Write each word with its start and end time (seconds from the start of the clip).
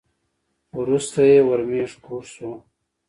وروسته 0.79 1.19
یې 1.29 1.39
ورمېږ 1.47 1.91
کوږ 2.05 2.23
شو. 2.33 2.51